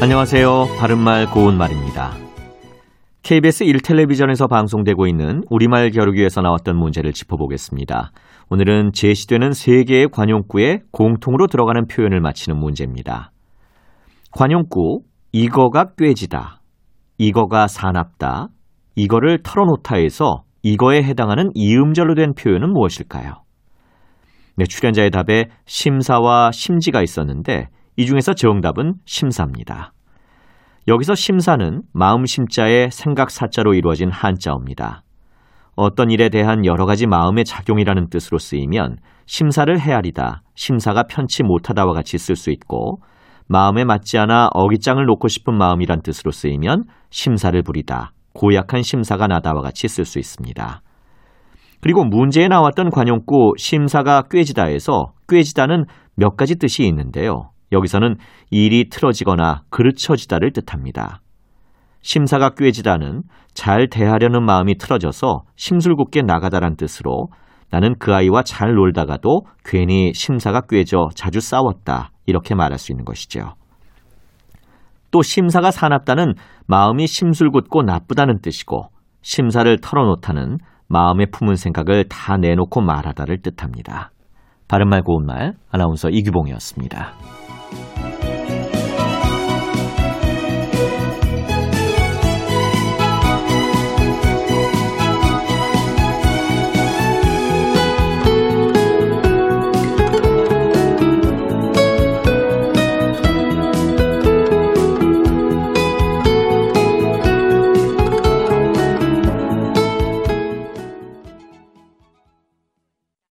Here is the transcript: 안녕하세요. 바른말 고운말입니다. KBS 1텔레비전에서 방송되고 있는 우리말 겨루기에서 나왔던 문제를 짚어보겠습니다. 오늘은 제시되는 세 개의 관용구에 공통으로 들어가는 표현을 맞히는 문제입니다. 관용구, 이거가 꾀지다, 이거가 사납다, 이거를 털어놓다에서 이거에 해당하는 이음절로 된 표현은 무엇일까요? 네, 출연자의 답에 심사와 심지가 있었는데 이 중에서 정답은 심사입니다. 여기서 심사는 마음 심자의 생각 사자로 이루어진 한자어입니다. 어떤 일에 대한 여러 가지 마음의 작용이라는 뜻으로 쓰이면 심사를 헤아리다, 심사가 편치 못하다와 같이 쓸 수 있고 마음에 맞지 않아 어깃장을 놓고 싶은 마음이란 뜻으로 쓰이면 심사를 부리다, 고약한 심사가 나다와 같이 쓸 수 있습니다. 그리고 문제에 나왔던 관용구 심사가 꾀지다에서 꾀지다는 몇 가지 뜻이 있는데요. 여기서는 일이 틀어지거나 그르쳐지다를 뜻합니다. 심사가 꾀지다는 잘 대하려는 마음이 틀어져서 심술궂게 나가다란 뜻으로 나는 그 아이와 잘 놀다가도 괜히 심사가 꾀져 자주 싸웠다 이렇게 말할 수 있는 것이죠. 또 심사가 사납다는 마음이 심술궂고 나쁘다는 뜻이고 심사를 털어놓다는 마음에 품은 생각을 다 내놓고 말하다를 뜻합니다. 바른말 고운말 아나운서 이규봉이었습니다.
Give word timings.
안녕하세요. 0.00 0.76
바른말 0.78 1.26
고운말입니다. 1.26 2.12
KBS 3.24 3.64
1텔레비전에서 3.64 4.48
방송되고 4.48 5.08
있는 5.08 5.42
우리말 5.50 5.90
겨루기에서 5.90 6.40
나왔던 6.40 6.76
문제를 6.78 7.12
짚어보겠습니다. 7.12 8.12
오늘은 8.48 8.92
제시되는 8.92 9.50
세 9.50 9.82
개의 9.82 10.06
관용구에 10.06 10.82
공통으로 10.92 11.48
들어가는 11.48 11.88
표현을 11.88 12.20
맞히는 12.20 12.60
문제입니다. 12.60 13.32
관용구, 14.30 15.00
이거가 15.32 15.86
꾀지다, 15.98 16.60
이거가 17.18 17.66
사납다, 17.66 18.50
이거를 18.94 19.42
털어놓다에서 19.42 20.44
이거에 20.62 21.02
해당하는 21.02 21.50
이음절로 21.54 22.14
된 22.14 22.34
표현은 22.34 22.72
무엇일까요? 22.72 23.42
네, 24.58 24.64
출연자의 24.64 25.10
답에 25.10 25.46
심사와 25.66 26.52
심지가 26.52 27.02
있었는데 27.02 27.66
이 27.98 28.06
중에서 28.06 28.32
정답은 28.32 28.94
심사입니다. 29.06 29.92
여기서 30.86 31.16
심사는 31.16 31.82
마음 31.92 32.26
심자의 32.26 32.92
생각 32.92 33.28
사자로 33.28 33.74
이루어진 33.74 34.08
한자어입니다. 34.08 35.02
어떤 35.74 36.12
일에 36.12 36.28
대한 36.28 36.64
여러 36.64 36.86
가지 36.86 37.08
마음의 37.08 37.44
작용이라는 37.44 38.08
뜻으로 38.08 38.38
쓰이면 38.38 38.98
심사를 39.26 39.76
헤아리다, 39.80 40.42
심사가 40.54 41.02
편치 41.10 41.42
못하다와 41.42 41.92
같이 41.92 42.18
쓸 42.18 42.36
수 42.36 42.52
있고 42.52 43.02
마음에 43.48 43.84
맞지 43.84 44.16
않아 44.16 44.50
어깃장을 44.54 45.04
놓고 45.04 45.26
싶은 45.26 45.58
마음이란 45.58 46.02
뜻으로 46.02 46.30
쓰이면 46.30 46.84
심사를 47.10 47.60
부리다, 47.64 48.12
고약한 48.32 48.84
심사가 48.84 49.26
나다와 49.26 49.60
같이 49.60 49.88
쓸 49.88 50.04
수 50.04 50.20
있습니다. 50.20 50.82
그리고 51.80 52.04
문제에 52.04 52.46
나왔던 52.46 52.90
관용구 52.90 53.54
심사가 53.56 54.22
꾀지다에서 54.30 55.14
꾀지다는 55.28 55.86
몇 56.14 56.36
가지 56.36 56.54
뜻이 56.54 56.86
있는데요. 56.86 57.50
여기서는 57.72 58.16
일이 58.50 58.88
틀어지거나 58.88 59.62
그르쳐지다를 59.70 60.52
뜻합니다. 60.52 61.20
심사가 62.00 62.50
꾀지다는 62.50 63.22
잘 63.54 63.88
대하려는 63.88 64.44
마음이 64.44 64.78
틀어져서 64.78 65.42
심술궂게 65.56 66.22
나가다란 66.22 66.76
뜻으로 66.76 67.28
나는 67.70 67.94
그 67.98 68.14
아이와 68.14 68.42
잘 68.42 68.74
놀다가도 68.74 69.42
괜히 69.64 70.12
심사가 70.14 70.62
꾀져 70.62 71.08
자주 71.14 71.40
싸웠다 71.40 72.12
이렇게 72.26 72.54
말할 72.54 72.78
수 72.78 72.92
있는 72.92 73.04
것이죠. 73.04 73.54
또 75.10 75.22
심사가 75.22 75.70
사납다는 75.70 76.34
마음이 76.66 77.06
심술궂고 77.06 77.82
나쁘다는 77.82 78.40
뜻이고 78.40 78.88
심사를 79.22 79.78
털어놓다는 79.80 80.58
마음에 80.86 81.26
품은 81.26 81.56
생각을 81.56 82.04
다 82.08 82.36
내놓고 82.36 82.80
말하다를 82.80 83.42
뜻합니다. 83.42 84.10
바른말 84.68 85.02
고운말 85.02 85.54
아나운서 85.70 86.08
이규봉이었습니다. 86.10 87.57